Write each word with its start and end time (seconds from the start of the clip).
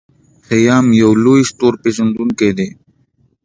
خیام 0.47 0.85
یو 1.01 1.11
لوی 1.23 1.41
ستورپیژندونکی 1.51 2.49
و. 2.55 2.57